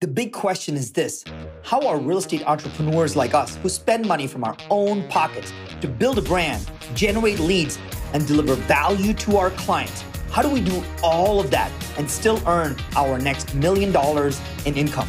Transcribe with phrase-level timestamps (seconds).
[0.00, 1.24] The big question is this
[1.64, 5.88] How are real estate entrepreneurs like us, who spend money from our own pockets to
[5.88, 7.80] build a brand, generate leads,
[8.12, 12.40] and deliver value to our clients, how do we do all of that and still
[12.46, 15.08] earn our next million dollars in income?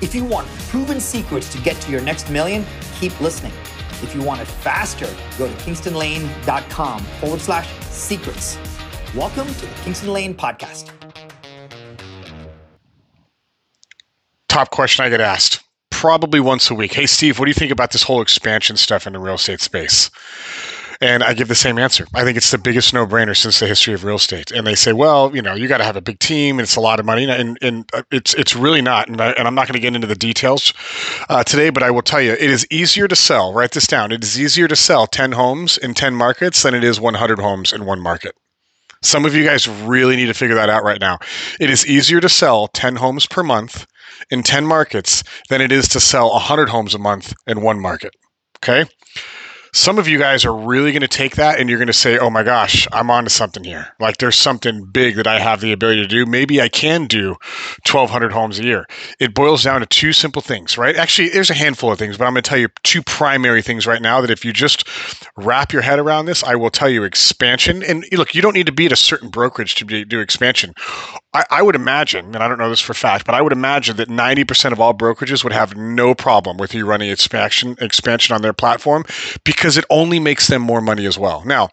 [0.00, 2.64] If you want proven secrets to get to your next million,
[2.98, 3.52] keep listening.
[4.02, 8.56] If you want it faster, go to kingstonlane.com forward slash secrets.
[9.14, 10.90] Welcome to the Kingston Lane Podcast.
[14.52, 16.92] Top question I get asked probably once a week.
[16.92, 19.62] Hey, Steve, what do you think about this whole expansion stuff in the real estate
[19.62, 20.10] space?
[21.00, 22.06] And I give the same answer.
[22.14, 24.50] I think it's the biggest no brainer since the history of real estate.
[24.50, 26.76] And they say, well, you know, you got to have a big team and it's
[26.76, 27.24] a lot of money.
[27.30, 29.08] And, and uh, it's, it's really not.
[29.08, 30.74] And, I, am not going to get into the details
[31.30, 34.12] uh, today, but I will tell you, it is easier to sell, write this down.
[34.12, 37.72] It is easier to sell 10 homes in 10 markets than it is 100 homes
[37.72, 38.34] in one market.
[39.00, 41.18] Some of you guys really need to figure that out right now.
[41.58, 43.86] It is easier to sell 10 homes per month
[44.30, 48.14] in 10 markets than it is to sell 100 homes a month in one market.
[48.56, 48.86] Okay
[49.74, 52.18] some of you guys are really going to take that and you're going to say,
[52.18, 53.88] oh my gosh, I'm onto something here.
[53.98, 56.26] Like there's something big that I have the ability to do.
[56.26, 57.36] Maybe I can do
[57.90, 58.86] 1,200 homes a year.
[59.18, 60.94] It boils down to two simple things, right?
[60.96, 63.86] Actually, there's a handful of things, but I'm going to tell you two primary things
[63.86, 64.86] right now that if you just
[65.38, 67.82] wrap your head around this, I will tell you expansion.
[67.82, 70.74] And look, you don't need to be at a certain brokerage to do expansion.
[71.34, 73.96] I, I would imagine, and I don't know this for fact, but I would imagine
[73.96, 78.42] that 90% of all brokerages would have no problem with you running expansion expansion on
[78.42, 79.04] their platform
[79.44, 81.42] because it only makes them more money as well.
[81.46, 81.70] Now,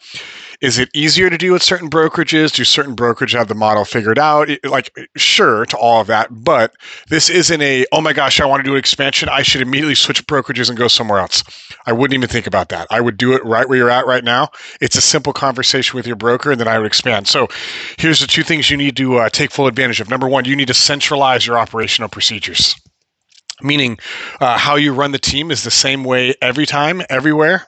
[0.61, 2.53] is it easier to do with certain brokerages?
[2.53, 4.49] Do certain brokerages have the model figured out?
[4.65, 6.73] Like, sure to all of that, but
[7.07, 9.29] this isn't a, oh my gosh, I want to do an expansion.
[9.29, 11.43] I should immediately switch brokerages and go somewhere else.
[11.85, 12.87] I wouldn't even think about that.
[12.91, 14.49] I would do it right where you're at right now.
[14.81, 17.27] It's a simple conversation with your broker, and then I would expand.
[17.27, 17.47] So
[17.97, 20.09] here's the two things you need to uh, take full advantage of.
[20.09, 22.75] Number one, you need to centralize your operational procedures
[23.61, 23.99] meaning
[24.39, 27.67] uh, how you run the team is the same way every time, everywhere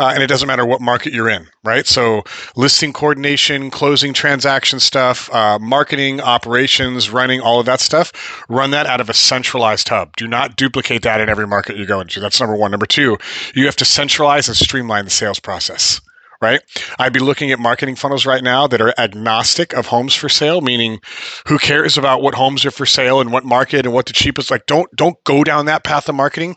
[0.00, 1.86] uh, and it doesn't matter what market you're in, right?
[1.86, 2.24] So
[2.56, 8.10] listing coordination, closing transaction stuff, uh, marketing, operations, running all of that stuff,
[8.48, 10.16] run that out of a centralized hub.
[10.16, 12.18] Do not duplicate that in every market you go into.
[12.18, 12.70] That's number one.
[12.70, 13.18] Number two,
[13.54, 16.00] you have to centralize and streamline the sales process
[16.42, 16.62] right?
[16.98, 20.62] I'd be looking at marketing funnels right now that are agnostic of homes for sale,
[20.62, 20.98] meaning
[21.46, 24.50] who cares about what homes are for sale and what market and what the cheapest.
[24.50, 26.56] Like, don't don't go down that path of marketing.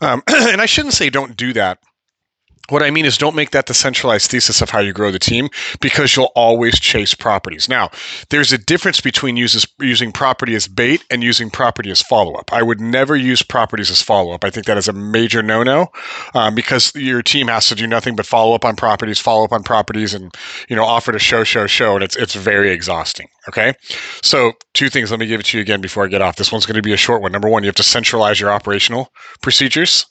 [0.00, 1.80] Um, and I shouldn't say don't do that
[2.68, 5.18] what I mean is, don't make that the centralized thesis of how you grow the
[5.18, 5.48] team
[5.80, 7.68] because you'll always chase properties.
[7.68, 7.90] Now,
[8.30, 12.52] there's a difference between uses, using property as bait and using property as follow up.
[12.52, 14.44] I would never use properties as follow up.
[14.44, 15.88] I think that is a major no no
[16.34, 19.52] um, because your team has to do nothing but follow up on properties, follow up
[19.52, 20.34] on properties, and
[20.68, 23.28] you know offer to show, show, show, and it's it's very exhausting.
[23.48, 23.74] Okay,
[24.22, 25.10] so two things.
[25.10, 26.36] Let me give it to you again before I get off.
[26.36, 27.32] This one's going to be a short one.
[27.32, 30.06] Number one, you have to centralize your operational procedures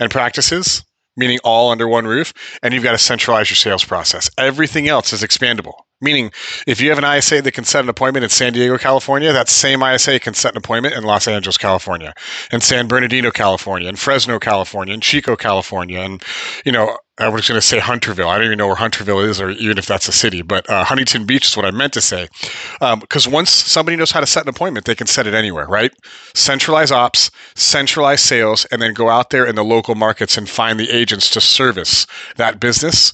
[0.00, 0.82] and practices
[1.18, 4.30] meaning all under one roof, and you've got to centralize your sales process.
[4.38, 5.74] Everything else is expandable.
[6.00, 6.30] Meaning,
[6.66, 9.48] if you have an ISA that can set an appointment in San Diego, California, that
[9.48, 12.14] same ISA can set an appointment in Los Angeles, California,
[12.52, 16.22] and San Bernardino, California, and Fresno, California, and Chico, California, and
[16.64, 18.28] you know, I was going to say Hunterville.
[18.28, 20.42] I don't even know where Hunterville is, or even if that's a city.
[20.42, 22.28] But uh, Huntington Beach is what I meant to say,
[22.78, 25.66] because um, once somebody knows how to set an appointment, they can set it anywhere,
[25.66, 25.92] right?
[26.34, 30.78] Centralize ops, centralize sales, and then go out there in the local markets and find
[30.78, 33.12] the agents to service that business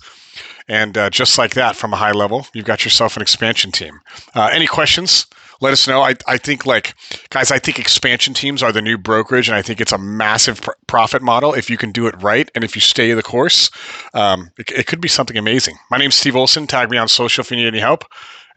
[0.69, 4.01] and uh, just like that, from a high level, you've got yourself an expansion team.
[4.35, 5.27] Uh, any questions?
[5.61, 6.03] Let us know.
[6.03, 6.95] I, I think, like,
[7.31, 10.61] guys, I think expansion teams are the new brokerage, and I think it's a massive
[10.63, 13.71] pr- profit model if you can do it right and if you stay the course.
[14.15, 15.77] Um, it, it, could be something amazing.
[15.91, 16.67] My name's Steve Olson.
[16.67, 18.05] Tag me on social if you need any help.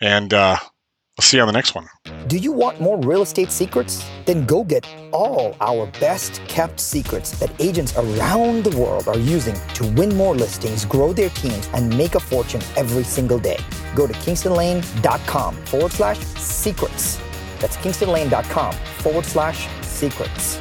[0.01, 0.57] And uh,
[1.17, 1.87] I'll see you on the next one.
[2.27, 4.07] Do you want more real estate secrets?
[4.25, 9.55] Then go get all our best kept secrets that agents around the world are using
[9.73, 13.57] to win more listings, grow their teams, and make a fortune every single day.
[13.95, 17.19] Go to kingstonlane.com forward slash secrets.
[17.59, 20.59] That's kingstonlane.com forward slash secrets.